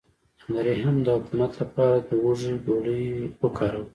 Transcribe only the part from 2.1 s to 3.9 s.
هوږې ګولۍ وکاروئ